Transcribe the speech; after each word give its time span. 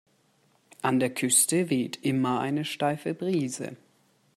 An 0.81 0.99
der 0.99 1.13
Küste 1.13 1.69
weht 1.69 1.99
immer 2.03 2.39
eine 2.39 2.65
steife 2.65 3.13
Brise. 3.13 3.77